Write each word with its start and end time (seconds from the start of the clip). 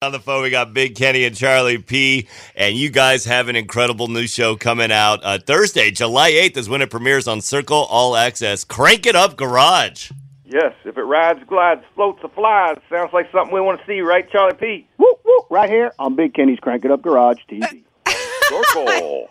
On 0.00 0.12
the 0.12 0.20
phone, 0.20 0.44
we 0.44 0.50
got 0.50 0.72
Big 0.72 0.94
Kenny 0.94 1.24
and 1.24 1.34
Charlie 1.34 1.78
P. 1.78 2.28
And 2.54 2.76
you 2.76 2.88
guys 2.88 3.24
have 3.24 3.48
an 3.48 3.56
incredible 3.56 4.06
new 4.06 4.28
show 4.28 4.54
coming 4.54 4.92
out 4.92 5.18
uh, 5.24 5.38
Thursday, 5.44 5.90
July 5.90 6.30
8th, 6.30 6.56
is 6.56 6.68
when 6.68 6.82
it 6.82 6.90
premieres 6.90 7.26
on 7.26 7.40
Circle 7.40 7.84
All 7.90 8.14
Access. 8.14 8.62
Crank 8.62 9.06
it 9.06 9.16
up, 9.16 9.34
Garage. 9.34 10.12
Yes, 10.44 10.72
if 10.84 10.96
it 10.96 11.02
rides, 11.02 11.40
glides, 11.48 11.82
floats, 11.96 12.20
or 12.22 12.30
flies, 12.30 12.76
sounds 12.88 13.12
like 13.12 13.28
something 13.32 13.52
we 13.52 13.60
want 13.60 13.80
to 13.80 13.86
see, 13.86 14.00
right, 14.00 14.30
Charlie 14.30 14.54
P? 14.54 14.88
Woo, 14.98 15.16
woo, 15.24 15.40
right 15.50 15.68
here 15.68 15.92
on 15.98 16.14
Big 16.14 16.32
Kenny's 16.32 16.60
Crank 16.60 16.84
It 16.84 16.92
Up 16.92 17.02
Garage 17.02 17.38
TV. 17.50 17.82
Circle. 18.48 19.28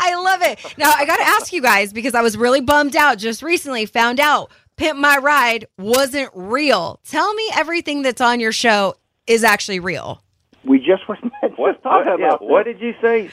I 0.00 0.14
love 0.16 0.42
it. 0.42 0.58
Now 0.76 0.92
I 0.94 1.06
got 1.06 1.16
to 1.16 1.26
ask 1.26 1.50
you 1.50 1.62
guys 1.62 1.94
because 1.94 2.14
I 2.14 2.20
was 2.20 2.36
really 2.36 2.60
bummed 2.60 2.94
out 2.94 3.16
just 3.16 3.42
recently. 3.42 3.86
Found 3.86 4.20
out 4.20 4.50
Pimp 4.76 4.98
My 4.98 5.16
Ride 5.16 5.66
wasn't 5.78 6.30
real. 6.34 7.00
Tell 7.08 7.32
me 7.32 7.50
everything 7.54 8.02
that's 8.02 8.20
on 8.20 8.38
your 8.38 8.52
show 8.52 8.96
is 9.30 9.44
actually 9.44 9.80
real. 9.80 10.22
We 10.64 10.78
just 10.78 11.08
were 11.08 11.16
just 11.42 11.58
what, 11.58 11.82
talking 11.82 12.10
what, 12.10 12.20
yeah, 12.20 12.26
about 12.26 12.42
what 12.42 12.64
did 12.64 12.80
you 12.80 12.94
say? 13.00 13.30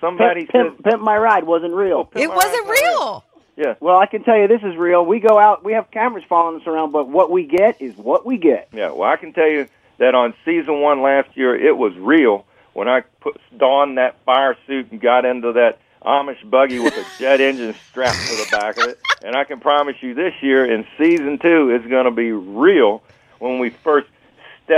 Somebody 0.00 0.46
Pimp, 0.46 0.52
said. 0.52 0.62
Pimp, 0.62 0.84
Pimp 0.84 1.02
My 1.02 1.16
Ride 1.16 1.44
wasn't 1.44 1.74
real. 1.74 2.04
Pimp 2.04 2.22
It 2.22 2.28
wasn't 2.28 2.66
Ride's 2.66 2.82
not 2.82 2.98
real. 2.98 3.24
Yeah. 3.56 3.74
Well, 3.80 3.98
I 3.98 4.06
can 4.06 4.22
tell 4.22 4.36
you 4.36 4.46
this 4.46 4.62
is 4.62 4.76
real. 4.76 5.04
We 5.04 5.18
go 5.18 5.38
out, 5.38 5.64
we 5.64 5.72
have 5.72 5.90
cameras 5.90 6.22
following 6.28 6.60
us 6.60 6.66
around, 6.66 6.92
but 6.92 7.08
what 7.08 7.32
we 7.32 7.44
get 7.44 7.82
is 7.82 7.96
what 7.96 8.24
we 8.24 8.36
get. 8.36 8.68
Yeah, 8.72 8.92
well, 8.92 9.10
I 9.10 9.16
can 9.16 9.32
tell 9.32 9.48
you 9.48 9.66
that 9.98 10.14
on 10.14 10.34
season 10.44 10.80
one 10.80 11.02
last 11.02 11.36
year, 11.36 11.56
it 11.56 11.76
was 11.76 11.92
real 11.96 12.46
when 12.74 12.86
I 12.86 13.00
put 13.20 13.40
donned 13.56 13.98
that 13.98 14.16
fire 14.24 14.56
suit 14.68 14.92
and 14.92 15.00
got 15.00 15.24
into 15.24 15.54
that 15.54 15.80
Amish 16.04 16.48
buggy 16.48 16.78
with 16.78 16.96
a 16.96 17.04
jet 17.18 17.40
engine 17.40 17.74
strapped 17.90 18.28
to 18.28 18.36
the 18.36 18.48
back 18.52 18.76
of 18.76 18.84
it. 18.90 19.00
And 19.24 19.34
I 19.34 19.42
can 19.42 19.58
promise 19.58 19.96
you, 20.00 20.14
this 20.14 20.34
year 20.40 20.64
in 20.64 20.86
season 20.96 21.40
two, 21.40 21.70
it's 21.70 21.86
going 21.86 22.04
to 22.04 22.12
be 22.12 22.30
real 22.30 23.02
when 23.40 23.58
we 23.58 23.70
first 23.70 24.07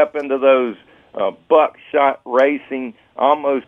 step 0.01 0.17
into 0.17 0.39
those 0.39 0.77
uh, 1.15 1.31
buckshot 1.49 2.21
racing, 2.25 2.95
almost 3.17 3.67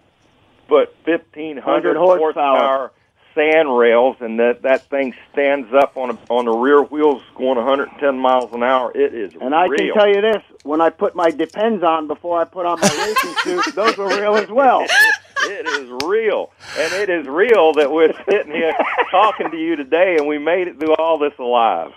but 0.69 0.95
fifteen 1.05 1.57
100 1.57 1.97
horsepower. 1.97 2.57
horsepower 2.59 2.93
sand 3.35 3.77
rails, 3.77 4.17
and 4.21 4.39
that 4.39 4.63
that 4.63 4.89
thing 4.91 5.15
stands 5.33 5.69
up 5.75 5.97
on 5.97 6.11
a, 6.11 6.19
on 6.31 6.45
the 6.45 6.53
rear 6.53 6.83
wheels 6.83 7.23
going 7.35 7.57
110 7.57 8.19
miles 8.19 8.53
an 8.53 8.63
hour. 8.63 8.93
It 8.95 9.15
is 9.15 9.35
real 9.35 9.43
And 9.45 9.55
I 9.55 9.67
real. 9.67 9.79
can 9.79 9.95
tell 9.95 10.09
you 10.09 10.21
this: 10.21 10.43
when 10.65 10.81
I 10.81 10.91
put 10.91 11.15
my 11.15 11.31
Depends 11.31 11.83
on 11.83 12.07
before 12.09 12.41
I 12.41 12.45
put 12.45 12.67
on 12.67 12.81
my 12.81 12.89
racing 12.89 13.35
suit, 13.63 13.75
those 13.75 13.97
were 13.97 14.09
real 14.09 14.35
as 14.37 14.49
well. 14.51 14.87
it 15.45 15.67
is 15.67 15.91
real, 16.07 16.53
and 16.79 16.93
it 16.95 17.11
is 17.11 17.27
real 17.27 17.73
that 17.75 17.91
we're 17.91 18.13
sitting 18.31 18.53
here 18.53 18.73
talking 19.11 19.51
to 19.51 19.57
you 19.57 19.77
today, 19.77 20.17
and 20.19 20.27
we 20.29 20.39
made 20.39 20.69
it 20.69 20.79
through 20.79 20.95
all 20.95 21.19
this 21.19 21.33
alive. 21.39 21.93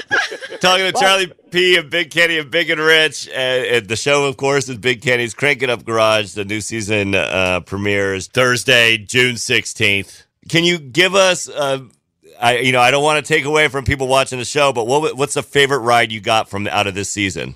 Talking 0.60 0.86
to 0.86 0.92
Charlie 0.92 1.32
P. 1.50 1.76
and 1.76 1.90
Big 1.90 2.10
Kenny 2.10 2.38
and 2.38 2.50
Big 2.50 2.70
and 2.70 2.80
Rich. 2.80 3.28
And, 3.28 3.66
and 3.66 3.88
the 3.88 3.96
show, 3.96 4.24
of 4.26 4.36
course, 4.36 4.68
is 4.68 4.78
Big 4.78 5.02
Kenny's 5.02 5.34
Crank 5.34 5.62
It 5.62 5.70
Up 5.70 5.84
Garage. 5.84 6.32
The 6.32 6.44
new 6.44 6.60
season 6.60 7.14
uh, 7.14 7.60
premieres 7.60 8.26
Thursday, 8.28 8.98
June 8.98 9.34
16th. 9.36 10.24
Can 10.48 10.64
you 10.64 10.78
give 10.78 11.14
us, 11.14 11.48
uh, 11.48 11.80
I, 12.40 12.58
you 12.58 12.72
know, 12.72 12.80
I 12.80 12.90
don't 12.90 13.02
want 13.02 13.24
to 13.24 13.28
take 13.34 13.44
away 13.44 13.68
from 13.68 13.84
people 13.84 14.06
watching 14.08 14.38
the 14.38 14.44
show, 14.44 14.72
but 14.72 14.86
what, 14.86 15.16
what's 15.16 15.34
the 15.34 15.42
favorite 15.42 15.80
ride 15.80 16.12
you 16.12 16.20
got 16.20 16.48
from 16.48 16.66
out 16.68 16.86
of 16.86 16.94
this 16.94 17.10
season? 17.10 17.54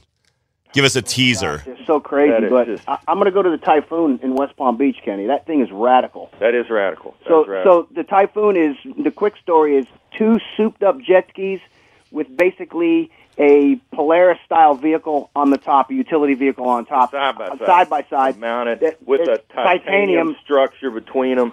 Give 0.72 0.84
us 0.84 0.94
a 0.94 1.02
teaser. 1.02 1.64
It's 1.66 1.84
so 1.84 1.98
crazy, 1.98 2.30
That 2.30 2.44
is 2.44 2.50
but 2.50 2.66
just- 2.66 2.88
I, 2.88 2.96
I'm 3.08 3.16
going 3.16 3.24
to 3.26 3.32
go 3.32 3.42
to 3.42 3.50
the 3.50 3.58
Typhoon 3.58 4.20
in 4.22 4.34
West 4.36 4.56
Palm 4.56 4.76
Beach, 4.76 4.96
Kenny. 5.04 5.26
That 5.26 5.44
thing 5.46 5.60
is 5.62 5.68
radical. 5.72 6.30
That 6.38 6.54
is 6.54 6.70
radical. 6.70 7.16
That's 7.20 7.28
So, 7.28 7.44
radical. 7.46 7.82
so 7.88 7.88
the 7.94 8.04
Typhoon 8.04 8.56
is 8.56 8.76
the 9.02 9.10
quick 9.10 9.34
story 9.42 9.76
is 9.76 9.86
two 10.16 10.36
souped-up 10.56 11.00
jet 11.00 11.26
skis 11.30 11.60
with 12.10 12.34
basically 12.36 13.10
a 13.38 13.76
Polaris 13.94 14.38
style 14.44 14.74
vehicle 14.74 15.30
on 15.34 15.50
the 15.50 15.58
top, 15.58 15.90
a 15.90 15.94
utility 15.94 16.34
vehicle 16.34 16.68
on 16.68 16.84
top, 16.84 17.12
side 17.12 17.38
by 17.38 17.46
uh, 17.46 17.58
side, 17.58 17.66
side 17.66 17.90
by 17.90 18.02
side, 18.10 18.38
mounted 18.38 18.82
It- 18.82 18.98
with 19.06 19.20
a 19.22 19.34
it's 19.34 19.44
titanium, 19.54 20.36
structure 20.42 20.90
between 20.90 21.36
them. 21.36 21.52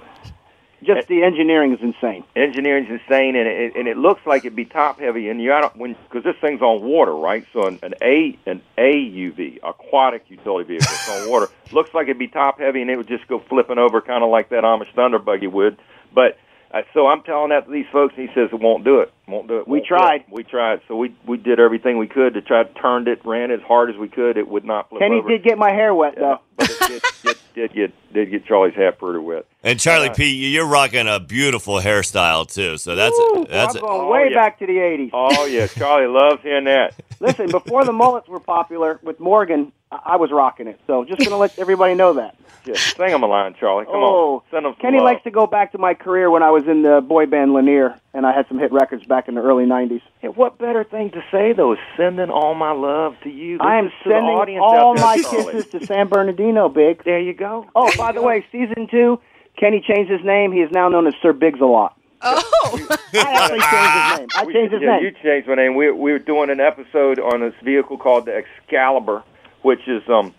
Just 0.83 1.07
the 1.07 1.23
engineering 1.23 1.73
is 1.73 1.79
insane. 1.81 2.23
Engineering 2.35 2.85
is 2.85 3.01
insane, 3.01 3.35
and 3.35 3.47
it 3.47 3.75
and 3.75 3.87
it 3.87 3.97
looks 3.97 4.21
like 4.27 4.45
it'd 4.45 4.55
be 4.55 4.65
top 4.65 4.99
heavy. 4.99 5.27
And 5.27 5.41
you 5.41 5.51
out 5.51 5.75
when 5.75 5.95
because 6.07 6.23
this 6.23 6.35
thing's 6.39 6.61
on 6.61 6.83
water, 6.83 7.15
right? 7.15 7.43
So 7.51 7.65
an, 7.65 7.79
an 7.81 7.95
A 7.99 8.37
an 8.45 8.61
AUV, 8.77 9.57
aquatic 9.63 10.25
utility 10.29 10.67
vehicle, 10.67 10.87
it's 10.91 11.09
on 11.09 11.29
water. 11.29 11.47
Looks 11.71 11.95
like 11.95 12.03
it'd 12.03 12.19
be 12.19 12.27
top 12.27 12.59
heavy, 12.59 12.81
and 12.81 12.91
it 12.91 12.95
would 12.95 13.07
just 13.07 13.27
go 13.27 13.39
flipping 13.39 13.79
over, 13.79 14.01
kind 14.01 14.23
of 14.23 14.29
like 14.29 14.49
that 14.49 14.63
Amish 14.63 14.93
Thunder 14.93 15.17
buggy 15.17 15.47
would. 15.47 15.77
But 16.13 16.37
uh, 16.71 16.83
so 16.93 17.07
I'm 17.07 17.23
telling 17.23 17.49
that 17.49 17.65
to 17.65 17.71
these 17.71 17.87
folks, 17.91 18.13
and 18.15 18.29
he 18.29 18.35
says 18.35 18.49
it 18.53 18.59
won't 18.59 18.83
do 18.83 18.99
it. 18.99 19.11
Won't 19.27 19.47
do 19.49 19.57
it. 19.59 19.67
We 19.67 19.79
won't 19.79 19.87
tried. 19.87 20.25
flip. 20.25 20.33
We 20.37 20.43
tried. 20.43 20.81
So 20.87 20.95
we 20.95 21.13
we 21.25 21.37
did 21.37 21.59
everything 21.59 21.97
we 21.97 22.07
could 22.07 22.33
to 22.35 22.41
try 22.41 22.63
to 22.63 22.73
turn 22.75 23.07
it, 23.07 23.25
ran 23.25 23.51
as 23.51 23.59
hard 23.61 23.89
as 23.89 23.97
we 23.97 24.07
could. 24.07 24.37
It 24.37 24.47
would 24.47 24.63
not 24.63 24.89
flip 24.89 25.01
Kenny 25.01 25.17
over. 25.19 25.27
did 25.29 25.43
get 25.43 25.57
my 25.57 25.71
hair 25.71 25.93
wet 25.93 26.13
Yeah, 26.15 26.21
though. 26.21 26.39
but 26.55 26.69
it 26.69 26.79
did, 26.87 27.01
did, 27.23 27.37
did 27.53 27.73
get 27.73 28.13
did 28.13 28.31
get 28.31 28.45
Charlie's 28.45 28.75
hat 28.75 28.99
pretty 28.99 29.19
wet. 29.19 29.45
And 29.63 29.77
Charlie 29.79 30.09
uh, 30.09 30.13
P., 30.13 30.29
you're 30.53 30.65
rocking 30.65 31.07
a 31.09 31.19
beautiful 31.19 31.81
hairstyle, 31.81 32.49
too. 32.49 32.77
So 32.77 32.95
that's, 32.95 33.17
Ooh, 33.19 33.45
that's 33.49 33.75
I'm 33.75 33.79
a, 33.83 33.85
going 33.85 34.01
Oh, 34.03 34.09
way 34.11 34.29
yeah. 34.31 34.35
back 34.35 34.59
to 34.59 34.65
the 34.65 34.77
'80s. 34.77 35.09
Oh 35.13 35.45
yeah, 35.45 35.67
Charlie 35.67 36.07
loves 36.07 36.41
hearing 36.41 36.63
that. 36.65 36.95
Listen, 37.19 37.51
before 37.51 37.83
the 37.83 37.91
mullets 37.91 38.29
were 38.29 38.39
popular 38.39 38.99
with 39.03 39.19
Morgan, 39.19 39.73
I 39.91 39.99
I 40.05 40.15
was 40.15 40.31
rocking 40.31 40.67
it. 40.67 40.79
So 40.87 41.03
just 41.03 41.19
gonna 41.19 41.37
let 41.37 41.57
everybody 41.59 41.95
know 41.95 42.13
that. 42.13 42.35
Yeah, 42.65 42.75
sing 42.75 43.09
him 43.09 43.23
a 43.23 43.27
line, 43.27 43.55
Charlie. 43.59 43.85
Come 43.85 43.95
oh, 43.95 44.35
on, 44.35 44.41
send 44.51 44.65
him. 44.65 44.73
some 44.73 44.81
Kenny 44.81 44.97
love. 44.97 45.05
likes 45.05 45.23
to 45.23 45.31
go 45.31 45.47
back 45.47 45.71
to 45.71 45.77
my 45.77 45.93
career 45.93 46.29
when 46.29 46.43
I 46.43 46.51
was 46.51 46.65
in 46.67 46.81
the 46.81 46.99
boy 47.01 47.25
band 47.25 47.53
Lanier, 47.53 47.97
and 48.17 48.25
I 48.25 48.33
had 48.33 48.47
some 48.47 48.57
hit 48.57 48.71
records 48.71 49.05
back 49.05 49.27
in 49.27 49.35
the 49.35 49.41
early 49.41 49.65
'90s. 49.65 50.01
Yeah, 50.23 50.29
what 50.29 50.57
better 50.57 50.83
thing 50.83 51.11
to 51.11 51.23
say 51.31 51.53
though? 51.53 51.73
is 51.73 51.79
Sending 51.95 52.31
all 52.31 52.55
my 52.55 52.71
love 52.71 53.15
to 53.21 53.29
you. 53.29 53.59
This 53.59 53.65
I 53.65 53.77
am 53.77 53.85
is 53.85 53.91
to 54.03 54.09
the 54.09 54.15
sending 54.15 54.35
audience 54.35 54.63
all 54.65 54.95
my 54.95 55.17
kisses 55.17 55.67
to 55.67 55.85
San 55.85 56.07
Bernardino, 56.07 56.67
Big. 56.67 57.03
There 57.03 57.19
you 57.19 57.35
go. 57.35 57.67
Oh, 57.75 57.91
by 57.95 58.11
the 58.11 58.23
way, 58.23 58.43
season 58.51 58.87
two, 58.89 59.21
Kenny 59.59 59.85
changed 59.87 60.11
his 60.11 60.23
name. 60.25 60.51
He 60.51 60.61
is 60.61 60.71
now 60.71 60.89
known 60.89 61.05
as 61.05 61.13
Sir 61.21 61.31
Biggs 61.31 61.61
a 61.61 61.65
lot. 61.65 61.95
Oh, 62.19 62.87
I 63.13 63.27
actually 63.53 63.59
changed 63.59 63.93
his 63.93 64.19
name. 64.19 64.29
I 64.35 64.51
changed 64.51 64.73
his 64.73 64.81
yeah, 64.81 64.95
name. 64.95 65.03
you 65.03 65.11
changed 65.21 65.47
my 65.47 65.53
name. 65.53 65.75
We 65.75 65.91
we 65.91 66.11
were 66.11 66.19
doing 66.19 66.49
an 66.49 66.59
episode 66.59 67.19
on 67.19 67.41
this 67.41 67.53
vehicle 67.63 67.99
called 67.99 68.25
the 68.25 68.35
Excalibur, 68.35 69.21
which 69.61 69.87
is 69.87 70.01
um 70.09 70.33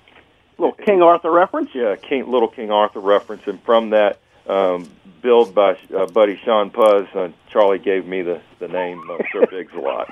Little 0.59 0.75
King 0.85 1.01
Arthur 1.01 1.31
reference. 1.31 1.71
yeah 1.75 1.95
King 1.95 2.29
Little 2.29 2.49
King 2.49 2.73
Arthur 2.73 2.99
reference, 2.99 3.43
and 3.47 3.63
from 3.63 3.91
that 3.91 4.19
um, 4.49 4.91
build 5.23 5.55
by 5.55 5.79
uh, 5.97 6.07
buddy 6.07 6.41
Sean 6.45 6.71
Puz, 6.71 7.15
uh, 7.15 7.33
Charlie 7.51 7.79
gave 7.79 8.07
me 8.07 8.23
the 8.23 8.41
the 8.59 8.69
name 8.69 9.03
uh, 9.11 9.19
Sir 9.33 9.47
Biggs 9.51 9.73
a 9.75 9.81
lot. 9.81 10.09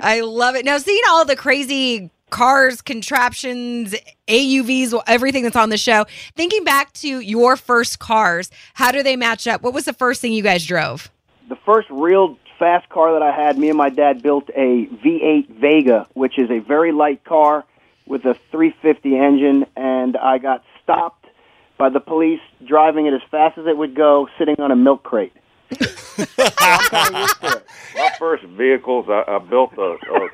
I 0.00 0.20
love 0.20 0.56
it. 0.56 0.64
Now, 0.64 0.78
seeing 0.78 1.02
all 1.08 1.24
the 1.24 1.36
crazy 1.36 2.10
cars, 2.30 2.82
contraptions, 2.82 3.94
AUVs, 4.28 5.00
everything 5.06 5.42
that's 5.42 5.56
on 5.56 5.70
the 5.70 5.78
show, 5.78 6.04
thinking 6.34 6.64
back 6.64 6.92
to 6.94 7.20
your 7.20 7.56
first 7.56 7.98
cars, 7.98 8.50
how 8.74 8.92
do 8.92 9.02
they 9.02 9.16
match 9.16 9.46
up? 9.46 9.62
What 9.62 9.72
was 9.72 9.84
the 9.84 9.92
first 9.92 10.20
thing 10.20 10.32
you 10.32 10.42
guys 10.42 10.66
drove? 10.66 11.10
the 11.48 11.56
first 11.64 11.88
real 11.90 12.38
fast 12.58 12.88
car 12.88 13.12
that 13.12 13.22
I 13.22 13.32
had, 13.32 13.58
me 13.58 13.68
and 13.68 13.78
my 13.78 13.90
dad 13.90 14.22
built 14.22 14.48
a 14.50 14.86
V8 14.86 15.48
Vega, 15.60 16.06
which 16.14 16.38
is 16.38 16.50
a 16.50 16.58
very 16.58 16.92
light 16.92 17.24
car 17.24 17.64
with 18.06 18.24
a 18.24 18.34
350 18.50 19.16
engine, 19.16 19.66
and 19.76 20.16
I 20.16 20.38
got 20.38 20.64
stopped 20.82 21.25
by 21.78 21.88
the 21.88 22.00
police 22.00 22.40
driving 22.66 23.06
it 23.06 23.14
as 23.14 23.22
fast 23.30 23.58
as 23.58 23.66
it 23.66 23.76
would 23.76 23.94
go, 23.94 24.28
sitting 24.38 24.56
on 24.58 24.70
a 24.70 24.76
milk 24.76 25.02
crate. 25.02 25.32
My 26.28 28.12
first 28.18 28.44
vehicles, 28.44 29.06
I, 29.08 29.24
I 29.26 29.38
built 29.38 29.72
a, 29.76 29.96
a, 30.10 30.28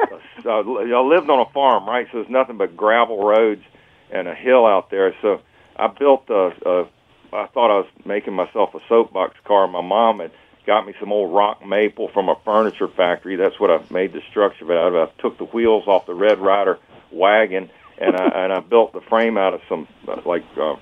a, 0.44 0.50
a. 0.50 0.96
I 0.96 1.00
lived 1.00 1.30
on 1.30 1.40
a 1.40 1.50
farm, 1.52 1.86
right? 1.86 2.06
So 2.12 2.18
there's 2.18 2.30
nothing 2.30 2.58
but 2.58 2.76
gravel 2.76 3.24
roads 3.24 3.62
and 4.10 4.28
a 4.28 4.34
hill 4.34 4.66
out 4.66 4.90
there. 4.90 5.14
So 5.22 5.40
I 5.76 5.88
built 5.88 6.28
a. 6.28 6.52
a 6.66 6.88
I 7.34 7.46
thought 7.46 7.70
I 7.70 7.78
was 7.78 7.86
making 8.04 8.34
myself 8.34 8.74
a 8.74 8.80
soapbox 8.90 9.36
car. 9.46 9.66
My 9.66 9.80
mom 9.80 10.18
had 10.20 10.32
got 10.66 10.86
me 10.86 10.92
some 11.00 11.10
old 11.12 11.34
rock 11.34 11.66
maple 11.66 12.08
from 12.08 12.28
a 12.28 12.36
furniture 12.44 12.88
factory. 12.88 13.36
That's 13.36 13.58
what 13.58 13.70
I 13.70 13.82
made 13.90 14.12
the 14.12 14.20
structure 14.30 14.64
of 14.64 14.70
it 14.70 14.76
out 14.76 14.94
of. 14.94 15.08
I 15.08 15.22
took 15.22 15.38
the 15.38 15.46
wheels 15.46 15.84
off 15.86 16.04
the 16.04 16.14
Red 16.14 16.40
Rider 16.40 16.78
wagon 17.10 17.70
and 17.98 18.16
I 18.16 18.26
and 18.44 18.52
I 18.52 18.60
built 18.60 18.92
the 18.92 19.00
frame 19.00 19.38
out 19.38 19.54
of 19.54 19.60
some 19.68 19.86
like 20.24 20.44
uh, 20.60 20.74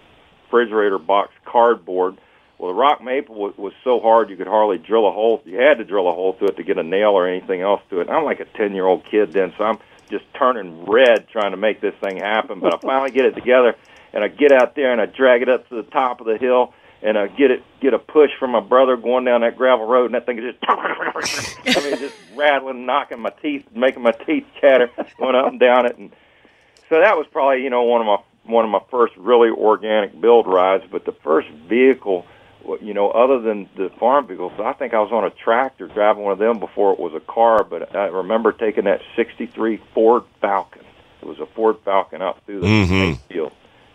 refrigerator 0.50 0.99
box 0.99 1.32
cardboard. 1.44 2.19
Well, 2.58 2.73
the 2.73 2.79
rock 2.79 3.02
maple 3.02 3.37
was, 3.37 3.56
was 3.56 3.73
so 3.82 4.00
hard 4.00 4.29
you 4.29 4.37
could 4.37 4.47
hardly 4.47 4.79
drill 4.79 5.08
a 5.08 5.12
hole. 5.12 5.43
You 5.47 5.58
had 5.61 5.79
to 5.79 5.85
drill 5.85 6.08
a 6.08 6.12
hole 6.12 6.35
to 6.35 6.47
it 6.47 6.56
to 6.56 6.62
get 6.62 6.79
a 6.79 6.82
nail 6.82 7.11
or 7.11 7.26
anything 7.26 7.62
else 7.62 7.81
to 7.91 8.00
it. 8.00 8.11
I'm 8.11 8.25
like 8.25 8.41
a 8.41 8.44
ten 8.44 8.75
year 8.75 8.87
old 8.87 9.05
kid 9.05 9.32
then, 9.32 9.55
so 9.56 9.64
I'm 9.64 9.79
just 10.11 10.25
turning 10.35 10.85
red 10.85 11.29
trying 11.29 11.52
to 11.52 11.56
make 11.56 11.81
this 11.81 11.94
thing 12.02 12.19
happen. 12.19 12.61
But 12.61 12.75
I 12.75 12.79
finally 12.82 13.11
get 13.12 13.25
it 13.25 13.35
together, 13.35 13.76
and 14.12 14.23
I 14.23 14.29
get 14.29 14.52
out 14.52 14.75
there 14.75 14.93
and 14.93 15.00
I 15.00 15.06
drag 15.06 15.43
it 15.43 15.49
up 15.49 15.69
to 15.70 15.76
the 15.76 15.91
top 15.91 16.20
of 16.20 16.26
the 16.26 16.37
hill 16.37 16.75
and 17.02 17.17
I 17.17 17.29
get 17.29 17.50
it 17.50 17.62
get 17.81 17.94
a 17.94 17.99
push 17.99 18.31
from 18.38 18.50
my 18.50 18.61
brother 18.61 18.97
going 18.97 19.25
down 19.25 19.41
that 19.41 19.56
gravel 19.56 19.87
road, 19.87 20.06
and 20.06 20.14
that 20.14 20.26
thing 20.26 20.38
is 20.38 20.44
just 20.52 20.58
I 20.69 21.82
mean 21.82 21.99
just 21.99 22.14
rattling, 22.35 22.85
knocking 22.85 23.20
my 23.20 23.31
teeth, 23.31 23.64
making 23.75 24.02
my 24.02 24.12
teeth 24.12 24.44
chatter, 24.61 24.91
going 25.19 25.35
up 25.35 25.47
and 25.47 25.58
down 25.58 25.87
it, 25.87 25.97
and 25.97 26.11
so 26.91 27.00
that 27.00 27.17
was 27.17 27.26
probably 27.32 27.62
you 27.62 27.70
know 27.70 27.85
one 27.85 28.02
of 28.02 28.06
my 28.06 28.19
one 28.44 28.64
of 28.64 28.70
my 28.70 28.81
first 28.90 29.14
really 29.16 29.50
organic 29.50 30.19
build 30.20 30.46
rides. 30.46 30.84
But 30.90 31.04
the 31.04 31.12
first 31.12 31.48
vehicle, 31.69 32.26
you 32.81 32.94
know, 32.94 33.10
other 33.10 33.40
than 33.40 33.69
the 33.76 33.90
farm 33.98 34.26
vehicles, 34.26 34.52
I 34.58 34.72
think 34.72 34.94
I 34.94 35.00
was 35.00 35.12
on 35.12 35.25
a 35.25 35.31
tractor 35.31 35.87
driving 35.87 36.22
one 36.22 36.32
of 36.32 36.38
them 36.38 36.58
before 36.58 36.92
it 36.92 36.98
was 36.98 37.14
a 37.14 37.20
car. 37.20 37.64
But 37.64 37.94
I 37.94 38.06
remember 38.06 38.52
taking 38.52 38.84
that 38.84 39.00
'63 39.16 39.81
Ford 39.94 40.25
Falcon. 40.40 40.82
It 41.22 41.26
was 41.26 41.38
a 41.38 41.46
Ford 41.46 41.76
Falcon 41.84 42.22
out 42.22 42.42
through 42.46 42.60
the 42.60 42.66
Mhm. 42.66 43.19
field. 43.28 43.52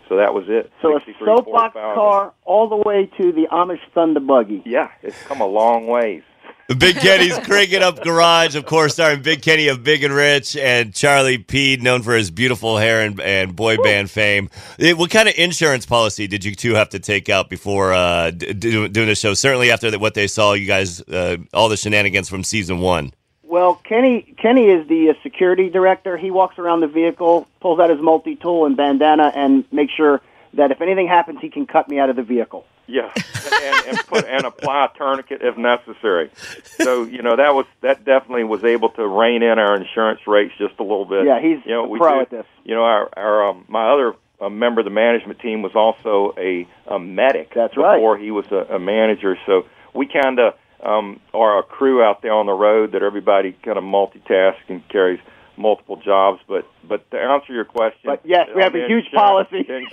So 0.08 0.16
that 0.18 0.32
was 0.32 0.48
it. 0.48 0.70
So 0.82 0.96
a 0.96 1.00
63 1.00 1.26
Ford 1.26 1.44
soapbox 1.44 1.74
car 1.74 2.32
all 2.44 2.68
the 2.68 2.76
way 2.76 3.06
to 3.18 3.32
the 3.32 3.48
Amish 3.50 3.80
Thunder 3.92 4.20
Buggy. 4.20 4.62
Yeah, 4.64 4.88
it's 5.02 5.20
come 5.26 5.40
a 5.40 5.46
long 5.46 5.88
ways. 5.88 6.22
Big 6.68 6.96
Kenny's 6.96 7.38
Crank 7.38 7.72
It 7.72 7.80
Up 7.80 8.02
Garage, 8.02 8.56
of 8.56 8.66
course, 8.66 8.94
starring 8.94 9.22
Big 9.22 9.40
Kenny 9.40 9.68
of 9.68 9.84
Big 9.84 10.02
and 10.02 10.12
Rich 10.12 10.56
and 10.56 10.92
Charlie 10.92 11.38
P, 11.38 11.76
known 11.76 12.02
for 12.02 12.12
his 12.14 12.32
beautiful 12.32 12.76
hair 12.76 13.02
and, 13.02 13.20
and 13.20 13.54
boy 13.54 13.76
band 13.76 14.10
fame. 14.10 14.50
Eh, 14.80 14.92
What 14.92 15.10
kind 15.10 15.28
of 15.28 15.34
insurance 15.38 15.86
policy 15.86 16.26
did 16.26 16.44
you 16.44 16.56
two 16.56 16.74
have 16.74 16.88
to 16.88 16.98
take 16.98 17.28
out 17.28 17.48
before 17.48 17.92
uh, 17.94 18.32
d- 18.32 18.52
doing 18.52 19.06
the 19.06 19.14
show? 19.14 19.32
Certainly 19.34 19.70
after 19.70 19.92
that, 19.92 20.00
what 20.00 20.14
they 20.14 20.26
saw, 20.26 20.54
you 20.54 20.66
guys, 20.66 21.00
uh, 21.02 21.36
all 21.54 21.68
the 21.68 21.76
shenanigans 21.76 22.28
from 22.28 22.42
season 22.42 22.80
one. 22.80 23.12
Well, 23.44 23.76
Kenny 23.84 24.34
Kenny 24.36 24.66
is 24.66 24.88
the 24.88 25.10
uh, 25.10 25.14
security 25.22 25.70
director. 25.70 26.16
He 26.16 26.32
walks 26.32 26.58
around 26.58 26.80
the 26.80 26.88
vehicle, 26.88 27.46
pulls 27.60 27.78
out 27.78 27.90
his 27.90 28.00
multi 28.00 28.34
tool 28.34 28.66
and 28.66 28.76
bandana, 28.76 29.30
and 29.36 29.64
makes 29.72 29.92
sure 29.94 30.20
that 30.54 30.72
if 30.72 30.80
anything 30.80 31.06
happens, 31.06 31.38
he 31.40 31.48
can 31.48 31.64
cut 31.64 31.88
me 31.88 32.00
out 32.00 32.10
of 32.10 32.16
the 32.16 32.24
vehicle. 32.24 32.66
Yeah, 32.88 33.10
and, 33.14 33.86
and 33.88 34.06
put 34.06 34.24
and 34.26 34.44
apply 34.44 34.86
a 34.86 34.96
tourniquet 34.96 35.40
if 35.42 35.56
necessary. 35.56 36.30
So 36.64 37.04
you 37.04 37.22
know 37.22 37.36
that 37.36 37.54
was 37.54 37.66
that 37.80 38.04
definitely 38.04 38.44
was 38.44 38.62
able 38.64 38.90
to 38.90 39.06
rein 39.06 39.42
in 39.42 39.58
our 39.58 39.76
insurance 39.76 40.20
rates 40.26 40.54
just 40.58 40.74
a 40.78 40.82
little 40.82 41.04
bit. 41.04 41.26
Yeah, 41.26 41.40
he's 41.40 41.58
you 41.64 41.72
know 41.72 41.84
a 41.84 41.88
we 41.88 41.98
pro 41.98 42.14
did- 42.14 42.22
at 42.22 42.30
this. 42.30 42.46
You 42.64 42.74
know 42.74 42.84
our 42.84 43.08
our 43.16 43.48
um, 43.50 43.64
my 43.68 43.90
other 43.90 44.14
uh, 44.40 44.48
member 44.48 44.80
of 44.80 44.84
the 44.84 44.90
management 44.90 45.40
team 45.40 45.62
was 45.62 45.72
also 45.74 46.34
a, 46.38 46.66
a 46.86 46.98
medic. 46.98 47.52
That's 47.54 47.76
right. 47.76 47.96
Before 47.96 48.16
he 48.18 48.30
was 48.30 48.46
a, 48.50 48.74
a 48.74 48.78
manager, 48.78 49.36
so 49.46 49.66
we 49.94 50.06
kind 50.06 50.38
of 50.38 50.54
um, 50.82 51.20
are 51.32 51.58
a 51.58 51.62
crew 51.62 52.02
out 52.02 52.22
there 52.22 52.32
on 52.34 52.46
the 52.46 52.52
road 52.52 52.92
that 52.92 53.02
everybody 53.02 53.56
kind 53.64 53.78
of 53.78 53.84
multitasks 53.84 54.68
and 54.68 54.86
carries 54.88 55.20
multiple 55.58 55.96
jobs. 55.96 56.40
But 56.48 56.66
but 56.88 57.10
to 57.10 57.18
answer 57.18 57.52
your 57.52 57.64
question, 57.64 58.00
But 58.04 58.20
yes, 58.24 58.48
we 58.54 58.62
have 58.62 58.74
a 58.74 58.86
huge 58.86 59.10
policy. 59.12 59.64
policy. 59.64 59.88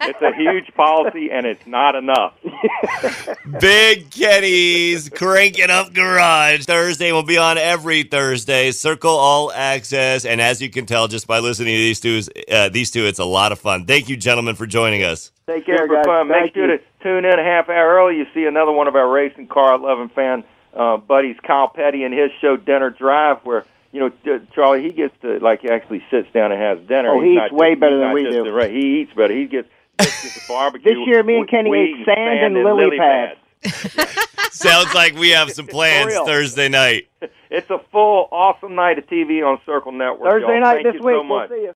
It's 0.00 0.22
a 0.22 0.34
huge 0.34 0.72
policy, 0.74 1.30
and 1.30 1.46
it's 1.46 1.66
not 1.66 1.94
enough. 1.94 2.34
Big 3.60 4.10
Kenny's 4.10 5.08
Crank 5.10 5.58
It 5.58 5.70
Up 5.70 5.92
Garage. 5.92 6.64
Thursday 6.64 7.12
will 7.12 7.22
be 7.22 7.36
on 7.38 7.58
every 7.58 8.02
Thursday. 8.02 8.70
Circle 8.70 9.10
All 9.14 9.52
Access. 9.52 10.24
And 10.24 10.40
as 10.40 10.60
you 10.62 10.70
can 10.70 10.86
tell 10.86 11.08
just 11.08 11.26
by 11.26 11.38
listening 11.40 11.74
to 11.74 11.78
these 11.80 12.00
two, 12.00 12.22
uh, 12.50 12.68
these 12.70 12.90
two, 12.90 13.04
it's 13.06 13.18
a 13.18 13.24
lot 13.24 13.52
of 13.52 13.58
fun. 13.58 13.84
Thank 13.86 14.08
you, 14.08 14.16
gentlemen, 14.16 14.54
for 14.54 14.66
joining 14.66 15.02
us. 15.02 15.30
Take 15.46 15.66
care, 15.66 15.78
Super 15.78 15.96
guys. 15.96 16.04
fun. 16.06 16.28
Make 16.28 16.36
Thank 16.38 16.54
sure 16.54 16.70
you. 16.70 16.78
to 16.78 16.84
tune 17.02 17.24
in 17.24 17.38
a 17.38 17.44
half 17.44 17.68
hour 17.68 17.94
early. 17.96 18.16
You 18.16 18.26
see 18.34 18.44
another 18.46 18.72
one 18.72 18.88
of 18.88 18.96
our 18.96 19.08
racing 19.08 19.48
car 19.48 19.78
loving 19.78 20.08
fan 20.08 20.44
uh, 20.74 20.96
buddies, 20.96 21.36
Kyle 21.46 21.68
Petty, 21.68 22.02
and 22.04 22.14
his 22.14 22.30
show 22.40 22.56
Dinner 22.56 22.90
Drive, 22.90 23.38
where 23.44 23.64
you 23.94 24.00
know 24.00 24.40
Charlie 24.54 24.82
he 24.82 24.90
gets 24.90 25.14
to 25.22 25.38
like 25.38 25.64
actually 25.64 26.02
sits 26.10 26.28
down 26.34 26.52
and 26.52 26.60
has 26.60 26.78
dinner. 26.86 27.10
Oh, 27.10 27.22
he 27.22 27.36
not 27.36 27.46
eats 27.46 27.52
way 27.54 27.70
just- 27.70 27.80
better 27.80 27.98
than 27.98 28.12
we 28.12 28.24
do. 28.24 28.44
the 28.44 28.52
ra- 28.52 28.66
He 28.68 29.00
eats 29.02 29.12
better. 29.14 29.32
He 29.34 29.46
gets 29.46 29.68
gets 29.98 30.44
a 30.44 30.48
barbecue. 30.52 30.94
This 30.94 31.06
year, 31.06 31.22
me 31.22 31.36
and 31.38 31.48
Kenny 31.48 31.70
ate 31.74 31.96
eat 32.00 32.04
sand 32.04 32.56
and 32.56 32.64
lily 32.64 32.98
pads. 32.98 33.38
Sounds 34.50 34.92
like 34.94 35.14
we 35.16 35.30
have 35.30 35.50
some 35.52 35.66
plans. 35.66 36.12
Thursday 36.26 36.68
night. 36.68 37.08
It's 37.50 37.70
a 37.70 37.78
full, 37.92 38.28
awesome 38.32 38.74
night 38.74 38.98
of 38.98 39.06
TV 39.06 39.46
on 39.46 39.58
Circle 39.64 39.92
Network. 39.92 40.28
Thursday 40.28 40.52
y'all. 40.52 40.60
night 40.60 40.82
Thank 40.82 40.86
this 40.86 41.00
you 41.00 41.06
week. 41.06 41.14
So 41.14 41.20
we'll 41.22 41.24
much. 41.24 41.50
see 41.50 41.62
you. 41.62 41.74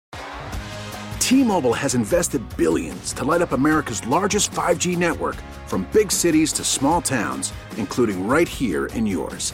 T-Mobile 1.19 1.73
has 1.73 1.93
invested 1.93 2.41
billions 2.57 3.11
to 3.13 3.23
light 3.25 3.41
up 3.41 3.51
America's 3.51 4.05
largest 4.07 4.51
5G 4.51 4.97
network 4.97 5.35
from 5.65 5.85
big 5.91 6.11
cities 6.11 6.53
to 6.53 6.63
small 6.63 7.01
towns, 7.01 7.51
including 7.77 8.27
right 8.27 8.47
here 8.47 8.85
in 8.87 9.05
yours. 9.05 9.53